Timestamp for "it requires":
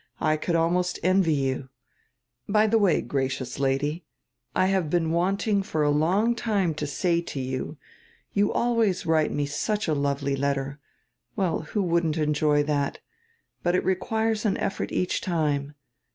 13.75-14.43